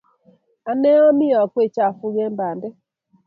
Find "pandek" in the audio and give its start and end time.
2.39-2.75